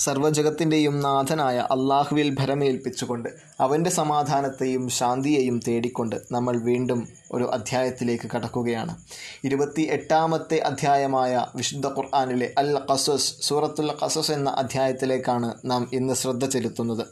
സർവജഗത്തിന്റെയും 0.00 1.00
നാഥനായ 1.00 1.56
അള്ളാഹുവിൽ 1.58 2.28
ഭരമേൽപ്പിച്ചുകൊണ്ട് 2.34 3.28
അവന്റെ 3.60 3.90
സമാധാനത്തെയും 3.90 4.88
ശാന്തിയെയും 4.88 5.60
തേടിക്കൊണ്ട് 5.68 6.16
നമ്മൾ 6.32 6.56
വീണ്ടും 6.58 7.08
ഒരു 7.32 7.44
അധ്യായത്തിലേക്ക് 7.44 8.30
കടക്കുകയാണ്. 8.34 8.96
ഇരുപത്തി 9.44 9.82
എട്ടാമത്തെ 9.82 10.58
അധ്യായമായ 10.58 11.46
വിശുദ്ധ 11.56 11.86
ഖുർആാനിലെ 11.86 12.52
അൽ 12.58 12.70
ഖസസ് 12.90 13.34
സൂറത്തുൽ 13.40 13.90
ഖസസ് 14.02 14.30
എന്ന 14.30 14.50
അധ്യായത്തിലേക്കാണ് 14.50 15.54
നാം 15.64 15.90
ഇന്ന് 15.92 16.14
ശ്രദ്ധ 16.14 16.46
ചെലുത്തുന്നത്. 16.46 17.04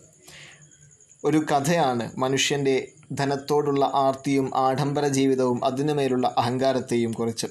ഒരു 1.25 1.39
കഥയാണ് 1.53 2.11
മനുഷ്യന്റെ 2.19 2.89
ധനത്തോടുള്ള 3.13 3.91
ആർത്തിയും 3.95 4.51
ആഡംബര 4.55 5.07
ജീവിതവും 5.09 5.65
അതിനുമേലുള്ള 5.65 6.35
അഹങ്കാരത്തെയും 6.39 7.13
കുറിച്ച്. 7.13 7.47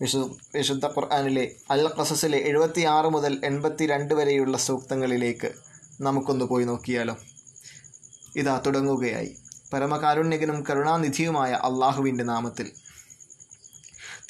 വിശു 0.00 0.36
വിശുദ്ധ 0.54 0.86
ഖുർആാനിലെ 0.86 1.50
അൽ 1.70 1.90
ഖസസിലെ 1.98 2.38
എഴുപത്തി 2.38 2.80
ആറ് 2.80 3.06
മുതൽ 3.06 3.40
എൺപത്തി 3.44 3.86
രണ്ട് 3.86 4.14
വരെയുള്ള 4.14 4.58
സൂക്തങ്ങളിലേക്ക് 4.58 5.52
നമുക്കൊന്ന് 6.00 6.44
പോയി 6.44 6.64
നോക്കിയാലോ? 6.64 7.16
ഇതാ 8.36 8.60
തുടങ്ങുകയായി. 8.66 9.36
പരമകാരുണ്യകനും 9.72 10.64
കരുണാനിധിയുമായ 10.70 11.52
അള്ളാഹുവിന്റെ 11.52 12.24
നാമത്തിൽ. 12.24 12.70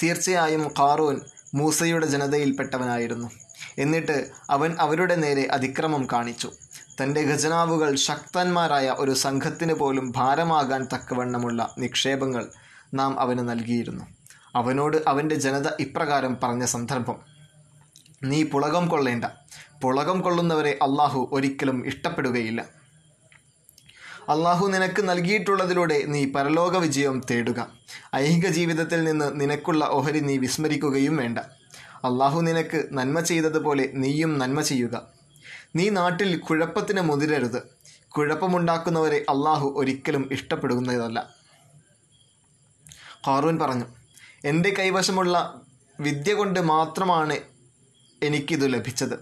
തീർച്ചയായും 0.03 0.67
ഖാറൂൻ 0.79 1.21
മൂസയുടെ 1.53 2.05
ജനതയിൽപ്പെട്ടവനായിരുന്നു. 2.05 3.31
എന്നിട്ട് 3.77 4.31
അവൻ 4.49 4.75
അവരുടെ 4.79 5.15
നേരെ 5.15 5.47
അതിക്രമം 5.51 6.07
കാണിച്ചു. 6.13 6.51
തന്റെ 7.03 7.21
ഖജനാവുകൾ 7.21 7.95
ശക്തന്മാരായ 7.95 8.95
ഒരു 8.97 9.13
സംഘത്തിന് 9.13 9.73
പോലും 9.73 10.13
ഭാരമാകാൻ 10.15 10.87
തക്കവണ്ണമുള്ള 10.93 11.75
നിക്ഷേപങ്ങൾ 11.77 12.51
നാം 12.93 13.19
അവന് 13.19 13.49
നൽകിയിരുന്നു. 13.49 14.18
അവനോട് 14.59 14.97
അവന്റെ 15.07 15.35
ജനത 15.35 15.67
ഇപ്രകാരം 15.79 16.37
പറഞ്ഞ 16.43 16.65
സന്ദർഭം. 16.65 17.15
നീ 18.23 18.43
പുളകം 18.43 18.87
കൊള്ളേണ്ട. 18.87 19.25
പുളകം 19.81 20.21
കൊള്ളുന്നവരെ 20.21 20.79
അള്ളാഹു 20.81 21.29
ഒരിക്കലും 21.31 21.87
ഇഷ്ടപ്പെടുകയില്ല. 21.87 22.61
അള്ളാഹു 24.29 24.67
നിനക്ക് 24.67 25.09
നൽകിയിട്ടുള്ളതിലൂടെ 25.09 26.03
നീ 26.05 26.25
പരലോക 26.25 26.77
വിജയം 26.77 27.21
തേടുക. 27.31 27.59
ഐഹിക 28.15 28.47
ജീവിതത്തിൽ 28.47 29.03
നിന്ന് 29.03 29.41
നിനക്കുള്ള 29.41 29.85
ഓഹരി 29.85 30.19
നീ 30.19 30.37
വിസ്മരിക്കുകയും 30.37 31.17
വേണ്ട. 31.17 31.39
അള്ളാഹു 32.05 32.41
നിനക്ക് 32.41 32.89
നന്മ 32.91 33.19
ചെയ്തതുപോലെ 33.19 33.89
നീയും 33.93 34.39
നന്മ 34.39 34.61
ചെയ്യുക. 34.61 35.07
നീ 35.75 35.89
നാട്ടിൽ 35.89 36.37
കുഴപ്പത്തിന് 36.37 37.01
മുതിരരുത്. 37.01 37.61
കുഴപ്പമുണ്ടാക്കുന്നവരെ 38.07 39.25
അള്ളാഹു 39.29 39.73
ഒരിക്കലും 39.77 40.29
ഇഷ്ടപ്പെടുന്നതല്ല. 40.31 41.19
ഖാറൂൻ 43.27 43.59
പറഞ്ഞു 43.59 43.85
എന്റെ 44.45 44.73
കൈവശമുള്ള 44.79 45.61
വിദ്യ 45.99 46.33
കൊണ്ട് 46.33 46.59
മാത്രമാണ് 46.59 47.37
എനിക്കിതു 48.23 48.67
ലഭിച്ചത്. 48.67 49.19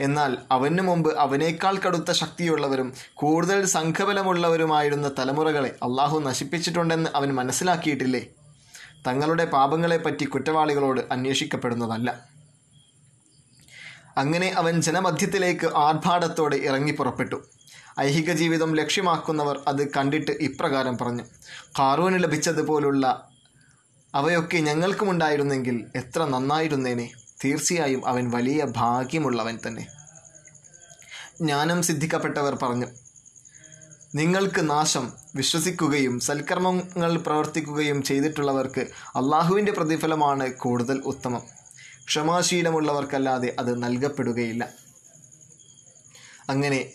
എന്നാൽ 0.00 0.38
അവന് 0.50 0.80
മുമ്പ് 0.80 1.18
അവനേക്കാൾ 1.18 1.76
കടുത്ത 1.76 2.12
ശക്തിയുള്ളവരും 2.12 2.92
കൂടുതൽ 3.14 3.64
സംഘബലമുള്ളവരുമായിരുന്ന 3.64 5.14
തലമുറകളെ 5.18 5.68
അള്ളാഹു 5.68 6.20
നശിപ്പിച്ചിട്ടുണ്ടെന്ന് 6.20 7.10
അവൻ 7.14 7.34
മനസ്സിലാക്കിയിട്ടില്ലേ? 7.34 8.26
തങ്ങളുടെ 9.06 9.44
പാപങ്ങളെപ്പറ്റി 9.44 10.24
കുറ്റവാളികളോട് 10.24 11.00
അന്വേഷിക്കപ്പെടുന്നതല്ല. 11.12 12.24
അങ്ങനെ 14.16 14.48
അവൻ 14.48 14.82
ജനമധ്യത്തിലേക്ക് 14.82 15.66
ആർഭാടത്തോടെ 15.76 16.56
ഇറങ്ങി 16.56 16.92
പുറപ്പെട്ടു. 16.92 17.44
ഐഹിക 18.00 18.32
ജീവിതം 18.32 18.76
ലക്ഷ്യമാക്കുന്നവർ 18.76 19.60
അത് 19.68 19.92
കണ്ടിട്ട് 19.94 20.30
ഇപ്രകാരം 20.30 20.98
പറഞ്ഞു. 20.98 21.24
കാറൂന് 21.78 22.22
ലഭിച്ചതുപോലുള്ള 22.22 23.29
അവയൊക്കെ 24.14 24.56
ഞങ്ങൾക്കുമുണ്ടായിരുന്നെങ്കിൽ 24.56 25.86
എത്ര 25.96 26.24
നന്നായിരുന്നേനെ. 26.24 27.10
തീർച്ചയായും 27.44 28.08
അവൻ 28.08 28.30
വലിയ 28.30 28.64
ഭാഗ്യമുള്ളവൻ 28.64 29.58
തന്നെ. 29.66 29.86
ജ്ഞാനം 31.40 31.82
സിദ്ധിക്കപ്പെട്ടവർ 31.82 32.58
പറഞ്ഞു 32.62 32.86
നിങ്ങൾക്ക് 34.14 34.70
നാശം 34.70 35.12
വിശ്വസിക്കുകയും 35.34 36.20
സൽക്കർമ്മങ്ങൾ 36.20 37.16
പ്രവർത്തിക്കുകയും 37.16 38.02
ചെയ്തിട്ടുള്ളവർക്ക് 38.02 38.80
അള്ളാഹുവിന്റെ 39.16 39.72
പ്രതിഫലമാണ് 39.72 40.52
കൂടുതൽ 40.52 40.98
ഉത്തമം. 40.98 41.42
ക്ഷമാശീലമുള്ളവർക്കല്ലാതെ 42.04 43.56
അത് 43.58 43.82
നൽകപ്പെടുകയില്ല. 43.82 44.68
അങ്ങനെ 46.48 46.90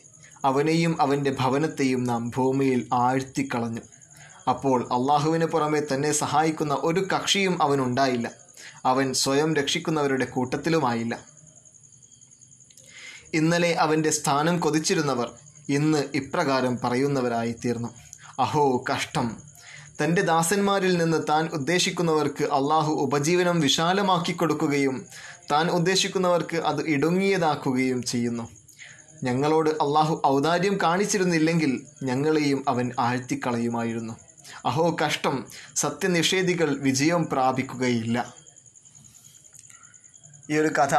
അവനെയും 0.45 1.01
അവന്റെ 1.01 1.31
ഭവനത്തെയും 1.31 2.03
നാം 2.03 2.31
ഭൂമിയിൽ 2.35 2.87
ആഴ്ത്തിക്കളഞ്ഞു. 2.93 3.81
അപ്പോൾ 4.49 4.83
അള്ളാഹുവിന് 4.83 5.45
പുറമെ 5.45 5.81
തന്നെ 5.93 6.11
സഹായിക്കുന്ന 6.11 6.77
ഒരു 6.79 7.07
കക്ഷിയും 7.15 7.63
അവനുണ്ടായില്ല 7.63 8.31
അവൻ 8.85 9.13
സ്വയം 9.13 9.55
രക്ഷിക്കുന്നവരുടെ 9.55 10.25
കൂട്ടത്തിലുമായില്ല. 10.25 11.19
ഇന്നലെ 13.33 13.73
അവന്റെ 13.73 14.09
സ്ഥാനം 14.09 14.59
കൊതിച്ചിരുന്നവർ 14.59 15.31
ഇന്ന് 15.69 16.03
ഇപ്രകാരം 16.15 16.79
പറയുന്നവരായിത്തീർന്നു 16.83 17.89
അഹോ 18.39 18.83
കഷ്ടം. 18.93 19.37
തന്റെ 20.03 20.21
ദാസന്മാരിൽ 20.21 20.97
നിന്ന് 20.97 21.23
താൻ 21.29 21.49
ഉദ്ദേശിക്കുന്നവർക്ക് 21.53 22.43
അള്ളാഹു 22.43 22.93
ഉപജീവനം 22.93 23.59
വിശാലമാക്കി 23.59 24.31
കൊടുക്കുകയും 24.31 25.05
താൻ 25.51 25.69
ഉദ്ദേശിക്കുന്നവർക്ക് 25.69 26.57
അത് 26.57 26.87
ഇടുങ്ങിയതാക്കുകയും 26.87 28.03
ചെയ്യുന്നു. 28.03 28.49
ഞങ്ങളോട് 29.23 29.69
അള്ളാഹു 29.69 30.21
ഔദാര്യം 30.27 30.77
കാണിച്ചിരുന്നില്ലെങ്കിൽ 30.83 31.81
ഞങ്ങളെയും 32.03 32.65
അവൻ 32.67 32.91
ആഴ്ത്തിക്കളയുമായിരുന്നു. 32.99 34.24
അഹോ 34.65 34.95
കഷ്ടം. 35.05 35.45
സത്യനിഷേധികൾ 35.75 36.77
വിജയം 36.77 37.25
പ്രാപിക്കുകയില്ല. 37.25 38.33
ഈ 40.49 40.57
ഒരു 40.57 40.67
കഥ 40.67 40.95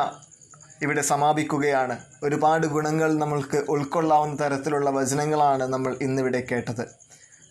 ഇവിടെ 0.82 1.00
സമാപിക്കുകയാണ്. 1.00 1.98
ഒരുപാട് 2.22 2.66
ഗുണങ്ങൾ 2.66 3.18
നമ്മൾക്ക് 3.18 3.64
ഉൾക്കൊള്ളാവുന്ന 3.68 4.36
തരത്തിലുള്ള 4.40 4.90
വചനങ്ങളാണ് 4.90 5.64
നമ്മൾ 5.64 5.96
ഇന്നിവിടെ 6.02 6.46
കേട്ടത്. 6.52 6.82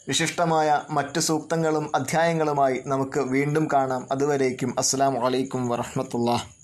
വിശിഷ്ടമായ 0.07 0.81
മറ്റു 0.89 1.19
സൂക്തങ്ങളും 1.19 1.95
അധ്യായങ്ങളുമായി 1.95 2.81
നമുക്ക് 2.85 3.19
വീണ്ടും 3.19 3.67
കാണാം. 3.73 4.07
അതുവരേക്കും 4.11 4.75
അസ്സാം 4.77 5.13
വലൈക്കും 5.13 5.69
വറഹമത്തുള്ള 5.69 6.54